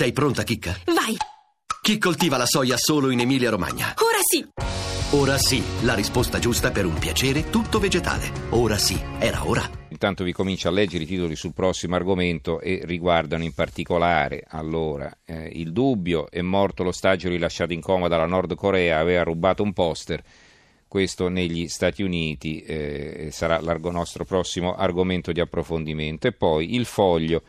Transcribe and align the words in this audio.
Sei 0.00 0.12
pronta, 0.12 0.44
Chicca? 0.44 0.74
Vai! 0.86 1.14
Chi 1.82 1.98
coltiva 1.98 2.38
la 2.38 2.46
soia 2.46 2.78
solo 2.78 3.10
in 3.10 3.20
Emilia-Romagna? 3.20 3.92
Ora 3.98 4.16
sì! 4.22 4.48
Ora 5.14 5.36
sì, 5.36 5.62
la 5.82 5.92
risposta 5.92 6.38
giusta 6.38 6.70
per 6.70 6.86
un 6.86 6.98
piacere 6.98 7.50
tutto 7.50 7.78
vegetale. 7.78 8.30
Ora 8.52 8.78
sì, 8.78 8.98
era 9.18 9.46
ora. 9.46 9.60
Intanto 9.90 10.24
vi 10.24 10.32
comincio 10.32 10.68
a 10.68 10.70
leggere 10.70 11.04
i 11.04 11.06
titoli 11.06 11.36
sul 11.36 11.52
prossimo 11.52 11.96
argomento 11.96 12.60
e 12.60 12.80
riguardano 12.84 13.44
in 13.44 13.52
particolare, 13.52 14.42
allora, 14.48 15.18
eh, 15.26 15.50
il 15.52 15.70
dubbio, 15.70 16.30
è 16.30 16.40
morto 16.40 16.82
l'ostaggio 16.82 17.28
rilasciato 17.28 17.74
in 17.74 17.82
coma 17.82 18.08
dalla 18.08 18.24
Nord 18.24 18.54
Corea, 18.54 19.00
aveva 19.00 19.24
rubato 19.24 19.62
un 19.62 19.74
poster, 19.74 20.22
questo 20.88 21.28
negli 21.28 21.68
Stati 21.68 22.02
Uniti 22.02 22.62
eh, 22.62 23.28
sarà 23.32 23.58
il 23.58 23.80
nostro 23.92 24.24
prossimo 24.24 24.74
argomento 24.76 25.30
di 25.30 25.40
approfondimento. 25.40 26.26
E 26.26 26.32
poi 26.32 26.74
il 26.74 26.86
foglio 26.86 27.42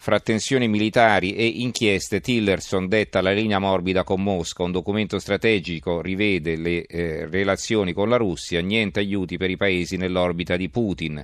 fra 0.00 0.20
tensioni 0.20 0.68
militari 0.68 1.34
e 1.34 1.44
inchieste, 1.44 2.20
Tillerson 2.20 2.86
detta 2.86 3.20
la 3.20 3.32
linea 3.32 3.58
morbida 3.58 4.04
con 4.04 4.22
Mosca, 4.22 4.62
un 4.62 4.70
documento 4.70 5.18
strategico 5.18 6.00
rivede 6.00 6.54
le 6.54 6.86
eh, 6.86 7.26
relazioni 7.26 7.92
con 7.92 8.08
la 8.08 8.16
Russia, 8.16 8.60
niente 8.60 9.00
aiuti 9.00 9.36
per 9.36 9.50
i 9.50 9.56
paesi 9.56 9.96
nell'orbita 9.96 10.56
di 10.56 10.68
Putin. 10.68 11.22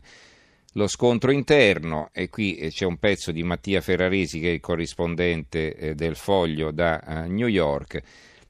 Lo 0.73 0.89
scontro 0.89 1.31
interno, 1.31 2.11
e 2.13 2.29
qui 2.29 2.57
eh, 2.57 2.71
c'è 2.71 2.85
un 2.85 2.99
pezzo 2.99 3.31
di 3.31 3.45
Mattia 3.45 3.81
Ferraresi 3.81 4.41
che 4.41 4.49
è 4.49 4.55
il 4.55 4.61
corrispondente 4.61 5.77
eh, 5.77 5.95
del 5.95 6.17
foglio 6.17 6.73
da 6.73 7.01
uh, 7.07 7.31
New 7.31 7.47
York. 7.47 8.03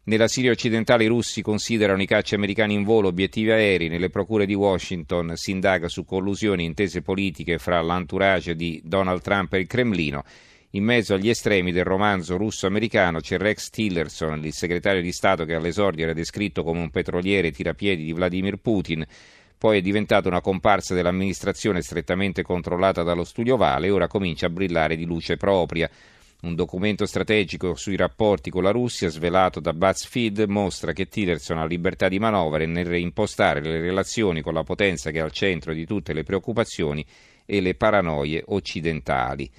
Nella 0.06 0.28
Siria 0.28 0.50
occidentale 0.50 1.04
i 1.04 1.06
russi 1.06 1.40
considerano 1.40 2.02
i 2.02 2.06
cacci 2.06 2.34
americani 2.34 2.74
in 2.74 2.84
volo 2.84 3.08
obiettivi 3.08 3.50
aerei, 3.50 3.88
nelle 3.88 4.10
procure 4.10 4.44
di 4.44 4.52
Washington 4.52 5.32
si 5.34 5.50
indaga 5.50 5.88
su 5.88 6.04
collusioni 6.04 6.62
e 6.62 6.66
intese 6.66 7.00
politiche 7.00 7.56
fra 7.56 7.80
l'entourage 7.80 8.54
di 8.54 8.82
Donald 8.84 9.22
Trump 9.22 9.54
e 9.54 9.60
il 9.60 9.66
Cremlino. 9.66 10.22
In 10.72 10.84
mezzo 10.84 11.14
agli 11.14 11.30
estremi 11.30 11.72
del 11.72 11.84
romanzo 11.84 12.36
russo-americano 12.36 13.20
c'è 13.20 13.38
Rex 13.38 13.70
Tillerson, 13.70 14.44
il 14.44 14.52
segretario 14.52 15.00
di 15.00 15.10
Stato 15.10 15.46
che 15.46 15.54
all'esordio 15.54 16.04
era 16.04 16.12
descritto 16.12 16.62
come 16.62 16.80
un 16.80 16.90
petroliere 16.90 17.50
tirapiedi 17.50 18.04
di 18.04 18.12
Vladimir 18.12 18.56
Putin, 18.56 19.06
poi 19.56 19.78
è 19.78 19.80
diventato 19.80 20.28
una 20.28 20.42
comparsa 20.42 20.92
dell'amministrazione 20.92 21.80
strettamente 21.80 22.42
controllata 22.42 23.02
dallo 23.02 23.24
studio 23.24 23.56
Vale 23.56 23.86
e 23.86 23.90
ora 23.90 24.06
comincia 24.06 24.46
a 24.46 24.50
brillare 24.50 24.96
di 24.96 25.06
luce 25.06 25.38
propria. 25.38 25.88
Un 26.42 26.54
documento 26.54 27.06
strategico 27.06 27.74
sui 27.74 27.96
rapporti 27.96 28.50
con 28.50 28.62
la 28.62 28.70
Russia 28.70 29.08
svelato 29.08 29.60
da 29.60 29.72
BuzzFeed 29.72 30.44
mostra 30.46 30.92
che 30.92 31.08
Tillerson 31.08 31.58
ha 31.58 31.64
libertà 31.64 32.08
di 32.08 32.18
manovra 32.18 32.66
nel 32.66 32.84
reimpostare 32.84 33.62
le 33.62 33.80
relazioni 33.80 34.42
con 34.42 34.52
la 34.52 34.62
potenza 34.62 35.10
che 35.10 35.18
è 35.18 35.22
al 35.22 35.32
centro 35.32 35.72
di 35.72 35.86
tutte 35.86 36.12
le 36.12 36.22
preoccupazioni 36.22 37.04
e 37.46 37.60
le 37.60 37.74
paranoie 37.74 38.42
occidentali. 38.46 39.50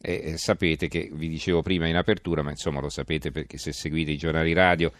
Eh, 0.00 0.36
sapete 0.36 0.88
che 0.88 1.10
vi 1.12 1.28
dicevo 1.28 1.62
prima 1.62 1.86
in 1.86 1.96
apertura, 1.96 2.42
ma 2.42 2.50
insomma 2.50 2.80
lo 2.80 2.88
sapete 2.88 3.30
perché 3.30 3.58
se 3.58 3.72
seguite 3.72 4.12
i 4.12 4.16
giornali 4.16 4.52
radio 4.52 4.92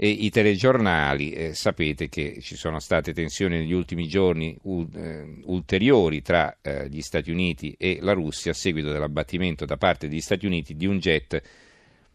e 0.00 0.08
i 0.10 0.30
telegiornali, 0.30 1.32
eh, 1.32 1.54
sapete 1.54 2.08
che 2.08 2.38
ci 2.40 2.54
sono 2.54 2.78
state 2.78 3.12
tensioni 3.12 3.58
negli 3.58 3.72
ultimi 3.72 4.06
giorni 4.06 4.56
u- 4.62 4.86
eh, 4.94 5.40
ulteriori 5.46 6.22
tra 6.22 6.58
eh, 6.62 6.88
gli 6.88 7.00
Stati 7.00 7.32
Uniti 7.32 7.74
e 7.76 7.98
la 8.00 8.12
Russia 8.12 8.52
a 8.52 8.54
seguito 8.54 8.92
dell'abbattimento 8.92 9.64
da 9.64 9.76
parte 9.76 10.08
degli 10.08 10.20
Stati 10.20 10.46
Uniti 10.46 10.76
di 10.76 10.86
un 10.86 10.98
jet 10.98 11.42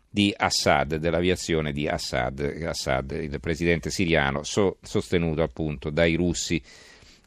di 0.09 0.33
Assad, 0.33 0.95
dell'aviazione 0.95 1.73
di 1.73 1.85
Assad, 1.85 2.39
Assad 2.65 3.11
il 3.11 3.37
presidente 3.41 3.89
siriano, 3.89 4.43
so- 4.43 4.77
sostenuto 4.81 5.41
appunto 5.41 5.89
dai 5.89 6.15
russi. 6.15 6.63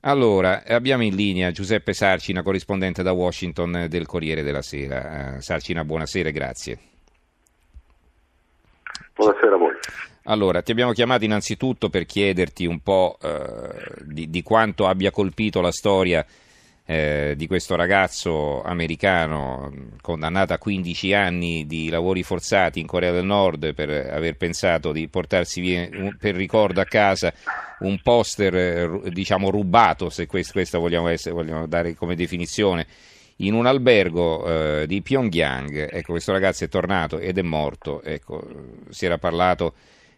Allora, 0.01 0.65
abbiamo 0.65 1.03
in 1.03 1.15
linea 1.15 1.51
Giuseppe 1.51 1.93
Sarcina, 1.93 2.43
corrispondente 2.43 3.03
da 3.03 3.13
Washington 3.13 3.89
del 3.91 4.07
Corriere 4.07 4.43
della 4.43 4.63
Sera. 4.63 5.35
Uh, 5.37 5.41
Sarcina, 5.43 5.85
buonasera 5.85 6.31
e 6.31 6.33
grazie. 6.33 6.79
Buonasera 9.15 9.55
a 9.55 9.59
voi. 9.59 9.75
Allora, 10.29 10.61
ti 10.61 10.73
abbiamo 10.73 10.91
chiamato 10.93 11.25
innanzitutto 11.25 11.89
per 11.89 12.05
chiederti 12.05 12.67
un 12.67 12.81
po' 12.81 13.17
eh, 13.23 14.03
di, 14.05 14.29
di, 14.29 14.43
quanto 14.43 14.89
abbia 14.89 15.13
colpito 15.13 15.61
la 15.61 15.71
storia 15.71 16.27
eh, 16.85 17.35
di 17.37 17.47
questo 17.47 17.77
ragazzo 17.77 18.61
americano 18.63 19.73
condannato 20.01 20.53
a 20.53 20.59
15 20.59 21.13
anni 21.15 21.65
di 21.67 21.89
lavori 21.91 22.25
forzati 22.25 22.81
in 22.81 22.89
Corea 22.89 23.13
del 23.13 23.25
Nord 23.25 23.73
per 23.73 23.89
aver 23.89 24.37
pensato 24.37 24.91
di 24.91 25.07
portarsi 25.07 25.61
via, 25.61 25.89
per 26.19 26.35
ricordo 26.35 26.81
a 26.81 26.85
casa 26.87 27.33
un 27.81 28.01
poster 28.03 28.55
eh, 28.57 29.11
diciamo 29.11 29.49
rubato, 29.49 30.11
se 30.11 30.27
questo, 30.27 30.55
questa 30.55 30.79
vogliamo, 30.79 31.07
essere, 31.07 31.37
vogliamo 31.37 31.69
dare 31.69 31.95
come 31.95 32.17
definizione, 32.17 32.85
in 33.41 33.55
un 33.55 33.67
albergo 33.67 34.81
eh, 34.81 34.87
di 34.89 35.03
Pyongyang. 35.03 35.89
Ecco, 35.93 36.13
questo 36.13 36.33
ragazzo 36.33 36.65
è 36.65 36.69
tornato 36.69 37.21
ed 37.21 37.39
è 37.39 37.43
morto. 37.43 38.03
Ecco, 38.03 38.45
si 38.89 39.05
era 39.05 39.19
parlato 39.19 39.75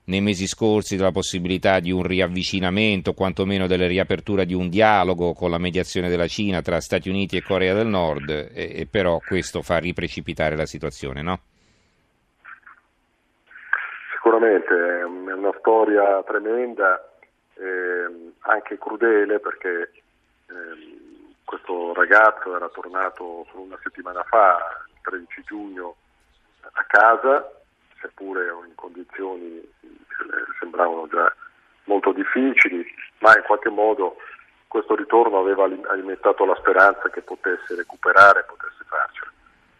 nei 0.08 0.20
mesi 0.20 0.46
scorsi 0.46 0.96
della 0.96 1.10
possibilità 1.10 1.80
di 1.80 1.90
un 1.90 2.02
riavvicinamento, 2.02 3.12
quantomeno 3.12 3.66
della 3.66 3.86
riapertura 3.86 4.44
di 4.44 4.54
un 4.54 4.68
dialogo 4.68 5.34
con 5.34 5.50
la 5.50 5.58
mediazione 5.58 6.08
della 6.08 6.26
Cina 6.26 6.62
tra 6.62 6.80
Stati 6.80 7.08
Uniti 7.08 7.36
e 7.36 7.42
Corea 7.42 7.74
del 7.74 7.86
Nord, 7.86 8.30
e, 8.30 8.48
e 8.54 8.88
però 8.90 9.20
questo 9.26 9.62
fa 9.62 9.78
riprecipitare 9.78 10.56
la 10.56 10.66
situazione, 10.66 11.22
no? 11.22 11.40
Sicuramente 14.14 14.74
è 14.74 15.04
una 15.04 15.52
storia 15.58 16.22
tremenda, 16.22 17.06
eh, 17.54 18.32
anche 18.40 18.78
crudele 18.78 19.38
perché 19.40 19.90
eh, 20.46 20.98
questo 21.44 21.92
ragazzo 21.92 22.56
era 22.56 22.68
tornato 22.68 23.46
solo 23.50 23.62
una 23.62 23.78
settimana 23.82 24.22
fa, 24.22 24.56
il 24.88 25.00
13 25.02 25.42
giugno, 25.44 25.96
a 26.60 26.84
casa 26.86 27.52
seppure 28.00 28.46
in 28.66 28.74
condizioni 28.74 29.60
sembravano 30.78 31.08
già 31.08 31.34
molto 31.84 32.12
difficili, 32.12 32.86
ma 33.18 33.36
in 33.36 33.42
qualche 33.42 33.70
modo 33.70 34.16
questo 34.68 34.94
ritorno 34.94 35.38
aveva 35.38 35.64
alimentato 35.64 36.44
la 36.44 36.54
speranza 36.56 37.08
che 37.10 37.22
potesse 37.22 37.74
recuperare, 37.74 38.44
potesse 38.46 38.84
farcela. 38.86 39.32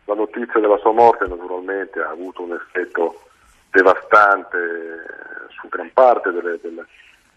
La 0.06 0.14
notizia 0.14 0.58
della 0.58 0.78
sua 0.78 0.92
morte 0.92 1.26
naturalmente 1.26 2.00
ha 2.00 2.08
avuto 2.08 2.42
un 2.42 2.54
effetto 2.54 3.22
devastante 3.70 5.48
su 5.50 5.68
gran 5.68 5.90
parte 5.92 6.32
delle, 6.32 6.58
delle, 6.62 6.86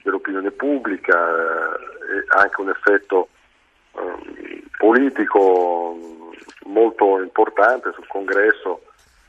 dell'opinione 0.02 0.52
pubblica 0.52 1.14
eh, 1.14 2.18
e 2.18 2.26
anche 2.30 2.62
un 2.62 2.70
effetto 2.70 3.28
eh, 3.94 4.64
politico 4.78 5.98
molto 6.64 7.20
importante 7.20 7.92
sul 7.94 8.08
congresso 8.08 8.84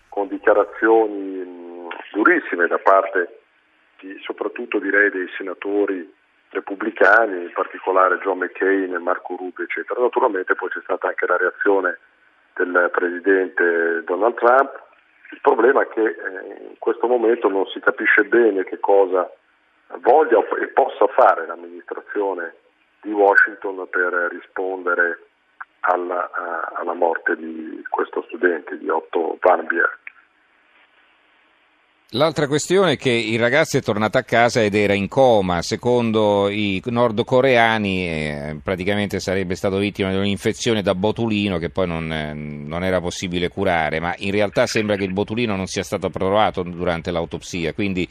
con 0.08 0.28
dichiarazioni 0.28 1.88
durissime 2.12 2.68
da 2.68 2.78
parte 2.78 3.41
di, 4.02 4.18
soprattutto 4.22 4.78
direi 4.78 5.10
dei 5.10 5.28
senatori 5.36 6.12
repubblicani, 6.50 7.44
in 7.44 7.52
particolare 7.52 8.18
John 8.18 8.38
McCain, 8.38 8.92
Marco 8.96 9.36
Rubio, 9.36 9.64
eccetera. 9.64 10.00
Naturalmente 10.00 10.54
poi 10.54 10.68
c'è 10.68 10.80
stata 10.82 11.08
anche 11.08 11.26
la 11.26 11.36
reazione 11.36 11.98
del 12.54 12.90
presidente 12.92 14.02
Donald 14.04 14.34
Trump. 14.34 14.80
Il 15.30 15.40
problema 15.40 15.82
è 15.82 15.88
che 15.88 16.02
eh, 16.02 16.68
in 16.68 16.78
questo 16.78 17.06
momento 17.06 17.48
non 17.48 17.66
si 17.66 17.80
capisce 17.80 18.24
bene 18.24 18.64
che 18.64 18.78
cosa 18.80 19.30
voglia 20.00 20.38
e 20.60 20.66
possa 20.68 21.06
fare 21.06 21.46
l'amministrazione 21.46 22.54
di 23.00 23.12
Washington 23.12 23.88
per 23.88 24.12
rispondere 24.30 25.20
alla, 25.80 26.30
alla 26.74 26.92
morte 26.92 27.36
di 27.36 27.82
questo 27.88 28.22
studente, 28.28 28.78
di 28.78 28.88
Otto 28.88 29.38
Bier. 29.40 29.98
L'altra 32.14 32.46
questione 32.46 32.92
è 32.92 32.96
che 32.98 33.10
il 33.10 33.38
ragazzo 33.38 33.78
è 33.78 33.82
tornato 33.82 34.18
a 34.18 34.22
casa 34.22 34.62
ed 34.62 34.74
era 34.74 34.92
in 34.92 35.08
coma. 35.08 35.62
Secondo 35.62 36.50
i 36.50 36.82
nordcoreani, 36.84 38.06
eh, 38.06 38.60
praticamente 38.62 39.18
sarebbe 39.18 39.54
stato 39.54 39.78
vittima 39.78 40.10
di 40.10 40.16
un'infezione 40.16 40.82
da 40.82 40.94
botulino 40.94 41.56
che 41.56 41.70
poi 41.70 41.86
non, 41.86 42.12
eh, 42.12 42.34
non, 42.34 42.84
era 42.84 43.00
possibile 43.00 43.48
curare. 43.48 43.98
Ma 43.98 44.14
in 44.18 44.30
realtà 44.30 44.66
sembra 44.66 44.96
che 44.96 45.04
il 45.04 45.14
botulino 45.14 45.56
non 45.56 45.66
sia 45.66 45.82
stato 45.82 46.10
provato 46.10 46.62
durante 46.62 47.10
l'autopsia. 47.10 47.72
Quindi, 47.72 48.06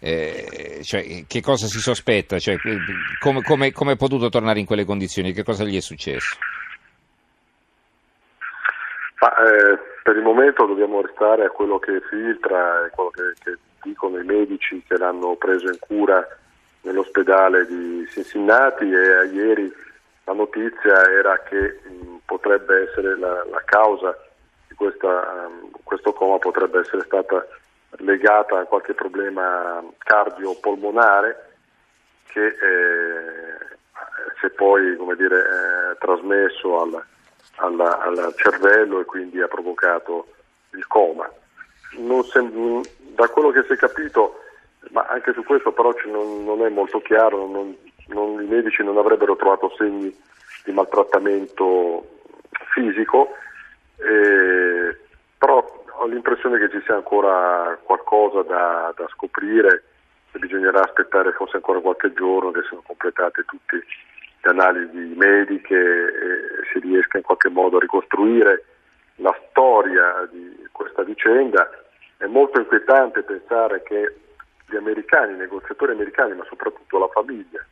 eh, 0.00 0.80
cioè, 0.82 1.24
che 1.26 1.40
cosa 1.40 1.66
si 1.66 1.78
sospetta? 1.78 2.38
Cioè, 2.38 2.56
come, 3.20 3.40
come, 3.40 3.72
come 3.72 3.92
è 3.92 3.96
potuto 3.96 4.28
tornare 4.28 4.60
in 4.60 4.66
quelle 4.66 4.84
condizioni? 4.84 5.32
Che 5.32 5.44
cosa 5.44 5.64
gli 5.64 5.78
è 5.78 5.80
successo? 5.80 6.36
Ma, 9.20 9.34
eh, 9.36 9.78
per 10.02 10.16
il 10.16 10.22
momento 10.22 10.64
dobbiamo 10.64 11.02
restare 11.02 11.44
a 11.44 11.50
quello 11.50 11.78
che 11.78 12.00
filtra 12.08 12.86
e 12.86 12.90
quello 12.90 13.10
che, 13.10 13.34
che 13.44 13.58
dicono 13.82 14.18
i 14.18 14.24
medici 14.24 14.82
che 14.86 14.96
l'hanno 14.96 15.36
preso 15.36 15.68
in 15.68 15.78
cura 15.78 16.26
nell'ospedale 16.82 17.66
di 17.66 18.06
Cincinnati 18.08 18.90
e 18.90 19.26
ieri 19.26 19.70
la 20.24 20.32
notizia 20.32 21.10
era 21.10 21.38
che 21.40 21.80
mh, 21.82 22.20
potrebbe 22.24 22.88
essere 22.88 23.18
la, 23.18 23.44
la 23.50 23.62
causa 23.64 24.16
di 24.68 24.74
questa, 24.74 25.46
um, 25.46 25.70
questo 25.84 26.12
coma 26.12 26.38
potrebbe 26.38 26.80
essere 26.80 27.02
stata 27.04 27.46
legata 27.98 28.60
a 28.60 28.64
qualche 28.64 28.94
problema 28.94 29.82
cardiopolmonare 29.98 31.48
che 32.26 32.46
eh, 32.46 33.76
si 34.38 34.46
è 34.46 34.50
poi 34.50 34.96
dire, 35.16 35.38
eh, 35.38 35.98
trasmesso 35.98 36.80
al, 36.80 37.04
alla, 37.60 38.00
al 38.00 38.34
cervello 38.36 39.00
e 39.00 39.04
quindi 39.04 39.40
ha 39.40 39.48
provocato 39.48 40.26
il 40.72 40.86
coma. 40.86 41.30
sem- 42.30 42.82
da 43.14 43.28
quello 43.28 43.50
che 43.50 43.64
si 43.64 43.72
è 43.72 43.76
capito, 43.76 44.40
ma 44.90 45.06
anche 45.08 45.32
su 45.32 45.42
questo 45.44 45.72
però 45.72 45.92
non, 46.06 46.44
non, 46.44 46.64
è 46.64 46.68
molto 46.68 47.00
chiaro, 47.00 47.46
non, 47.46 47.76
non, 48.08 48.42
i 48.42 48.46
medici 48.46 48.82
non 48.82 48.96
avrebbero 48.96 49.36
trovato 49.36 49.72
segni 49.76 50.14
di 50.64 50.72
maltrattamento 50.72 52.06
fisico, 52.72 53.34
eh, 53.98 54.96
però 55.36 55.84
ho 56.00 56.06
l'impressione 56.06 56.58
che 56.58 56.70
ci 56.70 56.82
sia 56.84 56.94
ancora 56.94 57.78
qualcosa 57.82 58.42
da, 58.42 58.92
da 58.96 59.06
scoprire 59.08 59.84
e 60.32 60.38
bisognerà 60.38 60.82
aspettare 60.82 61.32
forse 61.32 61.56
ancora 61.56 61.80
qualche 61.80 62.12
giorno 62.12 62.50
che 62.52 62.62
siano 62.62 62.82
completate 62.86 63.44
tutte 63.44 63.84
le 64.42 64.50
analisi 64.50 64.96
mediche 65.16 65.76
e 65.76 66.64
si 66.72 66.78
riesca 66.78 67.18
modo 67.60 67.78
ricostruire 67.78 68.64
la 69.16 69.36
storia 69.48 70.26
di 70.30 70.68
questa 70.72 71.02
vicenda. 71.02 71.68
È 72.16 72.26
molto 72.26 72.60
inquietante 72.60 73.22
pensare 73.22 73.82
che 73.82 74.16
gli 74.66 74.76
americani, 74.76 75.34
i 75.34 75.36
negoziatori 75.36 75.92
americani, 75.92 76.34
ma 76.34 76.44
soprattutto 76.48 76.98
la 76.98 77.08
famiglia, 77.08 77.64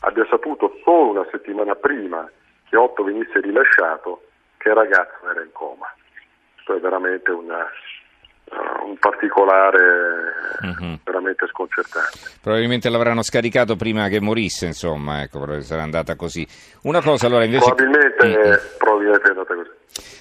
abbia 0.00 0.26
saputo 0.28 0.78
solo 0.82 1.10
una 1.10 1.26
settimana 1.30 1.74
prima 1.74 2.28
che 2.68 2.76
Otto 2.76 3.02
venisse 3.04 3.40
rilasciato 3.40 4.22
che 4.56 4.68
il 4.68 4.74
ragazzo 4.74 5.30
era 5.30 5.42
in 5.42 5.52
coma. 5.52 5.86
Questo 6.54 6.76
è 6.76 6.80
veramente 6.80 7.30
una, 7.30 7.66
un 8.88 8.98
particolare 8.98 9.78
mm-hmm. 10.64 10.94
veramente 11.04 11.46
sconcertante. 11.48 12.18
Probabilmente 12.40 12.88
l'avranno 12.88 13.22
scaricato 13.22 13.76
prima 13.76 14.08
che 14.08 14.20
morisse, 14.20 14.66
insomma, 14.66 15.22
ecco, 15.22 15.60
sarà 15.60 15.82
andata 15.82 16.16
così. 16.16 16.46
Una 16.82 17.02
cosa 17.02 17.26
allora 17.26 17.44
invece... 17.44 17.64
Probabilmente, 17.64 18.26
mm-hmm. 18.26 18.56
probabilmente 18.78 19.26
è 19.26 19.30
andata 19.30 19.54
così. 19.54 19.70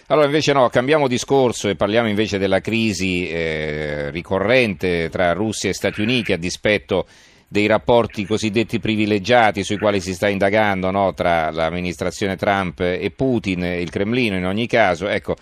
Allora 0.09 0.25
invece 0.25 0.53
no, 0.53 0.69
cambiamo 0.69 1.07
discorso 1.07 1.67
e 1.67 1.75
parliamo 1.75 2.07
invece 2.07 2.37
della 2.37 2.61
crisi 2.61 3.29
eh, 3.29 4.09
ricorrente 4.09 5.09
tra 5.09 5.33
Russia 5.33 5.69
e 5.69 5.73
Stati 5.73 6.01
Uniti 6.01 6.31
a 6.31 6.37
dispetto 6.37 7.05
dei 7.49 7.67
rapporti 7.67 8.25
cosiddetti 8.25 8.79
privilegiati 8.79 9.63
sui 9.63 9.77
quali 9.77 9.99
si 9.99 10.13
sta 10.13 10.27
indagando 10.27 10.91
no, 10.91 11.13
tra 11.13 11.49
l'amministrazione 11.51 12.35
Trump 12.35 12.79
e 12.79 13.11
Putin, 13.15 13.63
il 13.63 13.89
Cremlino 13.89 14.37
in 14.37 14.45
ogni 14.45 14.67
caso. 14.67 15.07
Ecco, 15.07 15.35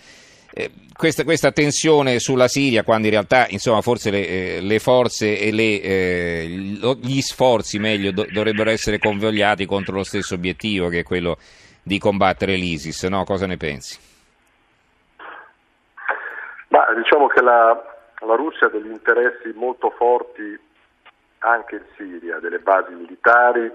eh, 0.58 0.72
questa, 0.98 1.26
questa, 1.26 1.52
tensione 1.52 2.18
sulla 2.20 2.48
Siria, 2.48 2.84
quando 2.84 3.08
in 3.08 3.12
realtà 3.12 3.46
insomma, 3.50 3.82
forse 3.82 4.10
le, 4.10 4.26
eh, 4.26 4.60
le 4.62 4.80
forze 4.80 5.38
e 5.38 5.52
le, 5.52 5.82
eh, 5.82 6.46
gli 6.48 7.20
sforzi 7.20 7.78
meglio, 7.78 8.14
do, 8.14 8.26
dovrebbero 8.32 8.70
essere 8.70 8.98
convogliati 8.98 9.66
contro 9.66 9.96
lo 9.96 10.06
stesso 10.06 10.36
obiettivo 10.36 10.88
che 10.88 11.00
è 11.00 11.04
quello 11.04 11.36
di 11.84 12.00
combattere 12.00 12.56
l'ISIS, 12.56 13.04
no? 13.04 13.26
cosa 13.26 13.46
ne 13.48 13.58
pensi? 13.58 14.00
Ma 16.70 16.86
diciamo 16.96 17.28
che 17.28 17.42
la, 17.42 17.78
la 18.26 18.36
Russia 18.36 18.68
ha 18.68 18.70
degli 18.70 18.90
interessi 18.90 19.52
molto 19.54 19.90
forti 19.90 20.58
anche 21.40 21.76
in 21.76 21.84
Siria, 21.98 22.40
delle 22.40 22.60
basi 22.60 22.94
militari, 22.94 23.70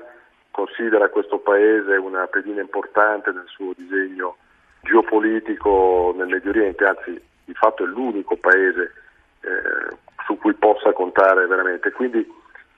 considera 0.50 1.10
questo 1.10 1.40
paese 1.40 1.96
una 1.96 2.26
pedina 2.26 2.62
importante 2.62 3.32
nel 3.32 3.48
suo 3.48 3.74
disegno 3.76 4.36
geopolitico 4.82 6.14
nel 6.16 6.28
Medio 6.28 6.50
Oriente, 6.50 6.84
anzi 6.84 7.20
di 7.44 7.54
fatto 7.54 7.84
è 7.84 7.86
l'unico 7.86 8.36
paese 8.36 8.92
eh, 9.40 9.96
su 10.24 10.36
cui 10.38 10.54
possa 10.54 10.92
contare 10.92 11.46
veramente. 11.46 11.90
Quindi 11.92 12.26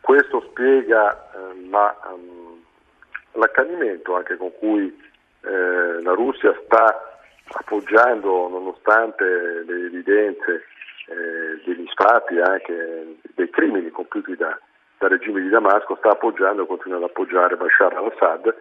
questo 0.01 0.41
spiega 0.51 1.13
eh, 1.13 1.69
la, 1.69 1.97
um, 2.13 2.61
l'accanimento 3.33 4.17
anche 4.17 4.37
con 4.37 4.53
cui 4.59 4.87
eh, 5.45 6.03
la 6.03 6.13
Russia 6.13 6.55
sta 6.65 7.21
appoggiando, 7.55 8.49
nonostante 8.49 9.25
le 9.67 9.87
evidenze 9.87 10.65
eh, 11.07 11.63
degli 11.65 11.87
stati, 11.91 12.39
anche 12.39 13.17
dei 13.35 13.51
crimini 13.51 13.91
compiuti 13.91 14.37
da, 14.37 14.59
dal 14.99 15.11
regime 15.11 15.41
di 15.41 15.49
Damasco, 15.49 15.97
sta 15.97 16.11
appoggiando 16.11 16.63
e 16.63 16.67
continua 16.67 16.99
ad 16.99 17.05
appoggiare 17.05 17.57
Bashar 17.57 17.95
al-Assad. 17.95 18.55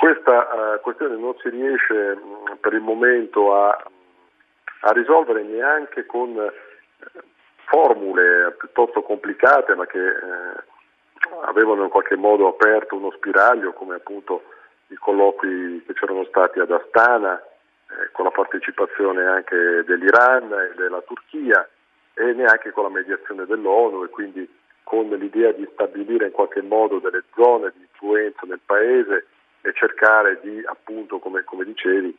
Questa 0.00 0.32
uh, 0.32 0.80
questione 0.80 1.16
non 1.16 1.36
si 1.42 1.50
riesce 1.50 2.14
mh, 2.14 2.56
per 2.60 2.72
il 2.72 2.80
momento 2.80 3.54
a, 3.54 3.68
a 3.68 4.92
risolvere 4.92 5.42
neanche 5.42 6.06
con 6.06 6.30
uh, 6.30 7.20
formule 7.66 8.56
piuttosto 8.58 9.02
complicate, 9.02 9.74
ma 9.74 9.84
che 9.84 9.98
uh, 9.98 11.40
avevano 11.42 11.82
in 11.82 11.90
qualche 11.90 12.16
modo 12.16 12.48
aperto 12.48 12.96
uno 12.96 13.10
spiraglio, 13.10 13.74
come 13.74 13.96
appunto 13.96 14.44
i 14.86 14.94
colloqui 14.94 15.84
che 15.84 15.92
c'erano 15.92 16.24
stati 16.24 16.60
ad 16.60 16.70
Astana, 16.70 17.36
eh, 17.36 18.10
con 18.12 18.24
la 18.24 18.30
partecipazione 18.30 19.26
anche 19.26 19.84
dell'Iran 19.84 20.50
e 20.50 20.72
della 20.76 21.02
Turchia 21.02 21.68
e 22.14 22.32
neanche 22.32 22.70
con 22.70 22.84
la 22.84 22.90
mediazione 22.90 23.44
dell'ONU 23.44 24.04
e 24.04 24.08
quindi 24.08 24.48
con 24.82 25.10
l'idea 25.10 25.52
di 25.52 25.68
stabilire 25.74 26.24
in 26.24 26.32
qualche 26.32 26.62
modo 26.62 27.00
delle 27.00 27.22
zone 27.34 27.70
di 27.76 27.82
influenza 27.82 28.46
nel 28.46 28.60
paese 28.64 29.26
e 29.62 29.72
cercare 29.74 30.40
di, 30.42 30.62
appunto, 30.64 31.18
come, 31.18 31.44
come 31.44 31.64
dicevi, 31.64 32.16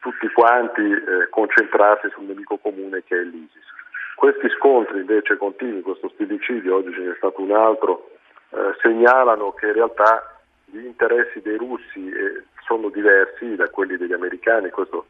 tutti 0.00 0.28
quanti 0.32 0.82
eh, 0.82 1.28
concentrarsi 1.30 2.08
sul 2.10 2.24
nemico 2.24 2.56
comune 2.58 3.02
che 3.04 3.16
è 3.16 3.22
l'ISIS. 3.22 3.70
Questi 4.16 4.48
scontri 4.50 5.00
invece 5.00 5.36
continui, 5.36 5.82
questo 5.82 6.08
stillicidio, 6.10 6.76
oggi 6.76 6.92
ce 6.92 7.00
n'è 7.00 7.14
stato 7.16 7.40
un 7.40 7.52
altro, 7.52 8.10
eh, 8.50 8.74
segnalano 8.80 9.52
che 9.52 9.66
in 9.66 9.72
realtà 9.74 10.40
gli 10.64 10.84
interessi 10.84 11.40
dei 11.40 11.56
russi 11.56 12.08
eh, 12.08 12.44
sono 12.66 12.88
diversi 12.88 13.54
da 13.56 13.68
quelli 13.68 13.96
degli 13.96 14.12
americani, 14.12 14.70
questo 14.70 15.06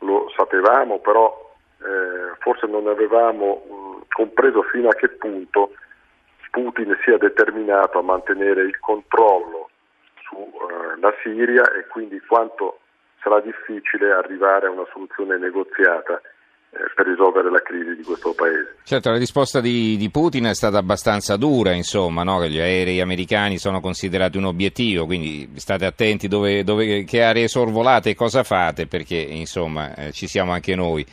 lo 0.00 0.30
sapevamo, 0.36 0.98
però 1.00 1.54
eh, 1.82 2.36
forse 2.38 2.66
non 2.66 2.86
avevamo 2.86 3.64
mh, 4.00 4.06
compreso 4.14 4.62
fino 4.62 4.88
a 4.88 4.94
che 4.94 5.08
punto 5.08 5.72
Putin 6.50 6.96
sia 7.04 7.16
determinato 7.16 7.98
a 7.98 8.02
mantenere 8.02 8.62
il 8.62 8.78
controllo 8.80 9.70
sulla 10.22 10.69
eh, 11.08 11.14
Siria 11.22 11.62
e 11.72 11.86
quindi 11.88 12.20
quanto 12.20 12.80
sarà 13.22 13.40
difficile 13.40 14.12
arrivare 14.12 14.66
a 14.66 14.70
una 14.70 14.86
soluzione 14.92 15.38
negoziata 15.38 16.20
eh, 16.72 16.78
per 16.94 17.06
risolvere 17.06 17.50
la 17.50 17.60
crisi 17.60 17.96
di 17.96 18.02
questo 18.02 18.32
paese. 18.32 18.76
Certo, 18.84 19.10
la 19.10 19.18
risposta 19.18 19.60
di, 19.60 19.96
di 19.96 20.10
Putin 20.10 20.44
è 20.44 20.54
stata 20.54 20.78
abbastanza 20.78 21.36
dura, 21.36 21.72
insomma, 21.72 22.22
no? 22.22 22.46
gli 22.46 22.60
aerei 22.60 23.00
americani 23.00 23.58
sono 23.58 23.80
considerati 23.80 24.38
un 24.38 24.44
obiettivo, 24.44 25.04
quindi 25.04 25.50
state 25.56 25.84
attenti 25.84 26.28
dove, 26.28 26.64
dove, 26.64 27.04
che 27.04 27.22
aree 27.22 27.48
sorvolate 27.48 28.10
e 28.10 28.14
cosa 28.14 28.42
fate, 28.42 28.86
perché 28.86 29.16
insomma 29.16 29.94
eh, 29.94 30.12
ci 30.12 30.26
siamo 30.26 30.52
anche 30.52 30.74
noi. 30.74 31.04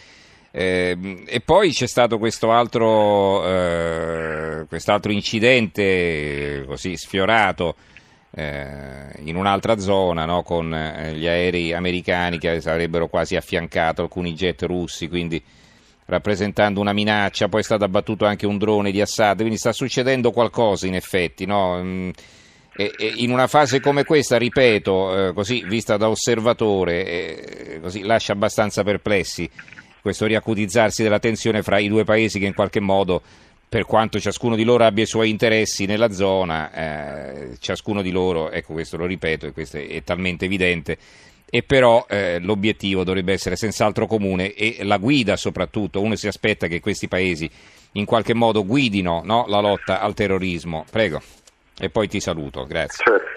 Eh, 0.51 1.25
e 1.27 1.41
poi 1.41 1.71
c'è 1.71 1.87
stato 1.87 2.17
questo 2.17 2.51
altro, 2.51 3.45
eh, 3.45 4.65
quest'altro 4.67 5.11
incidente 5.11 6.63
così 6.65 6.95
sfiorato 6.95 7.69
eh, 7.69 7.96
in 8.39 9.35
un'altra 9.35 9.77
zona 9.79 10.25
no, 10.25 10.43
con 10.43 10.73
eh, 10.73 11.13
gli 11.15 11.27
aerei 11.27 11.73
americani 11.73 12.37
che 12.37 12.61
avrebbero 12.65 13.07
quasi 13.07 13.35
affiancato 13.35 14.03
alcuni 14.03 14.33
jet 14.33 14.61
russi, 14.63 15.07
quindi 15.07 15.41
rappresentando 16.05 16.79
una 16.79 16.93
minaccia, 16.93 17.49
poi 17.49 17.61
è 17.61 17.63
stato 17.63 17.83
abbattuto 17.83 18.25
anche 18.25 18.45
un 18.45 18.57
drone 18.57 18.91
di 18.91 19.01
Assad, 19.01 19.37
quindi 19.37 19.57
sta 19.57 19.73
succedendo 19.73 20.31
qualcosa 20.31 20.87
in 20.87 20.95
effetti. 20.95 21.45
No? 21.45 21.81
Mm, 21.81 22.09
e, 22.75 22.93
e 22.97 23.13
in 23.17 23.31
una 23.31 23.47
fase 23.47 23.79
come 23.79 24.03
questa, 24.03 24.37
ripeto, 24.37 25.29
eh, 25.29 25.33
così 25.33 25.63
vista 25.67 25.97
da 25.97 26.09
osservatore, 26.09 27.05
eh, 27.05 27.79
così 27.81 28.03
lascia 28.03 28.33
abbastanza 28.33 28.83
perplessi 28.83 29.49
questo 29.99 30.25
riacutizzarsi 30.25 31.03
della 31.03 31.19
tensione 31.19 31.61
fra 31.63 31.79
i 31.79 31.89
due 31.89 32.05
paesi 32.05 32.39
che 32.39 32.45
in 32.45 32.53
qualche 32.53 32.79
modo 32.79 33.21
per 33.69 33.85
quanto 33.85 34.19
ciascuno 34.19 34.55
di 34.55 34.63
loro 34.63 34.85
abbia 34.85 35.03
i 35.03 35.07
suoi 35.07 35.29
interessi 35.29 35.85
nella 35.85 36.11
zona, 36.11 36.71
eh, 36.71 37.57
ciascuno 37.59 38.01
di 38.01 38.11
loro, 38.11 38.49
ecco 38.49 38.73
questo 38.73 38.95
lo 38.95 39.05
ripeto 39.05 39.47
e 39.47 39.51
questo 39.51 39.77
è, 39.77 39.87
è 39.87 40.03
talmente 40.03 40.45
evidente, 40.45 40.97
e 41.49 41.63
però 41.63 42.05
eh, 42.07 42.39
l'obiettivo 42.39 43.03
dovrebbe 43.03 43.33
essere 43.33 43.55
senz'altro 43.55 44.05
comune 44.05 44.53
e 44.53 44.77
la 44.83 44.97
guida 44.97 45.35
soprattutto, 45.35 46.01
uno 46.01 46.15
si 46.15 46.27
aspetta 46.27 46.67
che 46.67 46.79
questi 46.79 47.07
paesi 47.07 47.49
in 47.93 48.05
qualche 48.05 48.33
modo 48.33 48.65
guidino 48.65 49.21
no, 49.23 49.45
la 49.47 49.59
lotta 49.59 49.99
al 50.01 50.13
terrorismo. 50.13 50.85
Prego, 50.89 51.21
e 51.79 51.89
poi 51.89 52.07
ti 52.07 52.19
saluto, 52.19 52.65
grazie. 52.65 53.03
Certo. 53.03 53.35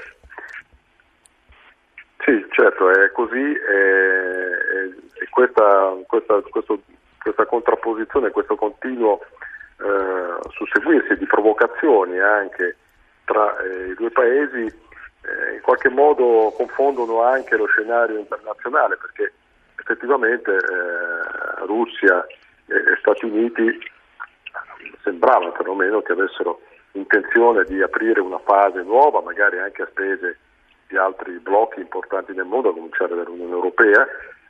Sì, 2.24 2.46
certo, 2.50 2.90
è 2.90 3.10
così 3.12 3.34
e, 3.34 5.22
e 5.22 5.28
questa, 5.30 5.96
questa, 6.06 6.40
questo, 6.50 6.82
questa 7.20 7.46
contrapposizione, 7.46 8.30
questo 8.30 8.54
continuo 8.54 9.20
eh, 9.82 10.50
susseguirsi 10.50 11.16
di 11.16 11.26
provocazioni 11.26 12.18
anche 12.18 12.76
tra 13.24 13.56
eh, 13.60 13.90
i 13.90 13.94
due 13.94 14.10
paesi 14.10 14.64
eh, 14.66 15.54
in 15.54 15.60
qualche 15.62 15.88
modo 15.88 16.52
confondono 16.56 17.22
anche 17.22 17.56
lo 17.56 17.66
scenario 17.66 18.18
internazionale 18.18 18.96
perché 18.96 19.32
effettivamente 19.76 20.52
eh, 20.52 21.64
Russia 21.64 22.26
e, 22.66 22.96
Stati 22.98 23.24
Uniti 23.24 23.78
sembrava 25.02 25.50
perlomeno 25.50 26.02
che 26.02 26.12
avessero 26.12 26.60
intenzione 26.92 27.64
di 27.64 27.80
aprire 27.80 28.20
una 28.20 28.38
fase 28.38 28.82
nuova, 28.82 29.22
magari 29.22 29.58
anche 29.58 29.82
a 29.82 29.88
spese 29.90 30.38
di 30.88 30.96
altri 30.96 31.38
blocchi 31.38 31.80
importanti 31.80 32.32
nel 32.34 32.44
mondo, 32.44 32.70
a 32.70 32.74
cominciare 32.74 33.14
dall'Unione 33.14 33.52
Europea, 33.52 34.06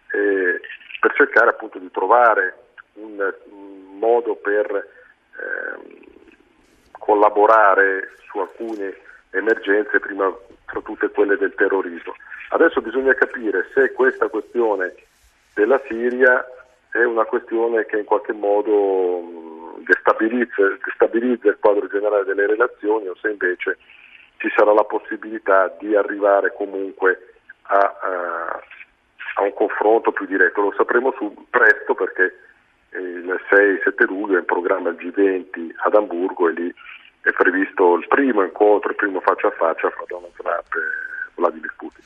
per 0.08 1.12
cercare 1.14 1.50
appunto 1.50 1.78
di 1.78 1.90
trovare 1.90 2.56
un, 2.94 3.34
un 3.50 3.98
modo 3.98 4.34
per 4.36 4.99
ehm, 5.38 6.08
collaborare 6.98 8.10
su 8.28 8.38
alcune 8.38 8.96
emergenze, 9.30 10.00
prima 10.00 10.32
fra 10.66 10.80
tutte 10.80 11.08
quelle 11.10 11.36
del 11.36 11.54
terrorismo. 11.54 12.14
Adesso 12.50 12.80
bisogna 12.80 13.14
capire 13.14 13.68
se 13.74 13.92
questa 13.92 14.28
questione 14.28 14.94
della 15.54 15.80
Siria 15.86 16.44
è 16.90 17.04
una 17.04 17.24
questione 17.24 17.86
che 17.86 17.98
in 17.98 18.04
qualche 18.04 18.32
modo 18.32 19.78
destabilizza, 19.84 20.76
destabilizza 20.84 21.48
il 21.48 21.58
quadro 21.60 21.86
generale 21.86 22.24
delle 22.24 22.46
relazioni 22.46 23.06
o 23.06 23.14
se 23.16 23.30
invece 23.30 23.78
ci 24.38 24.50
sarà 24.56 24.72
la 24.72 24.84
possibilità 24.84 25.74
di 25.78 25.94
arrivare 25.94 26.52
comunque 26.54 27.34
a, 27.62 27.78
a, 27.78 28.62
a 29.34 29.42
un 29.42 29.54
confronto 29.54 30.12
più 30.12 30.26
diretto. 30.26 30.62
Lo 30.62 30.72
sapremo 30.76 31.12
su, 31.16 31.46
presto 31.50 31.94
perché 31.94 32.34
il 32.98 33.40
6-7 33.50 34.06
luglio 34.06 34.36
è 34.36 34.40
in 34.40 34.44
programma 34.44 34.90
il 34.90 34.96
G20 34.96 35.70
ad 35.84 35.94
Amburgo 35.94 36.48
e 36.48 36.52
lì 36.52 36.74
è 37.22 37.32
previsto 37.32 37.96
il 37.96 38.06
primo 38.08 38.42
incontro, 38.42 38.90
il 38.90 38.96
primo 38.96 39.20
faccia 39.20 39.48
a 39.48 39.52
faccia 39.52 39.90
fra 39.90 40.04
Donald 40.06 40.32
Trump 40.36 40.74
e 40.74 41.32
Vladimir 41.34 41.74
Putin. 41.76 42.02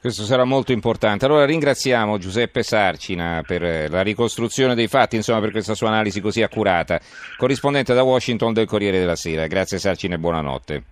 Questo 0.00 0.22
sarà 0.22 0.44
molto 0.44 0.72
importante. 0.72 1.24
Allora 1.24 1.44
ringraziamo 1.44 2.18
Giuseppe 2.18 2.62
Sarcina 2.62 3.42
per 3.46 3.62
eh, 3.64 3.88
la 3.88 4.02
ricostruzione 4.02 4.74
dei 4.74 4.88
fatti, 4.88 5.16
insomma 5.16 5.40
per 5.40 5.50
questa 5.50 5.74
sua 5.74 5.88
analisi 5.88 6.20
così 6.20 6.42
accurata. 6.42 7.00
Corrispondente 7.36 7.92
da 7.92 8.04
Washington 8.04 8.52
del 8.52 8.66
Corriere 8.66 8.98
della 8.98 9.16
Sera. 9.16 9.46
Grazie 9.46 9.78
Sarcina 9.78 10.14
e 10.14 10.18
buonanotte. 10.18 10.82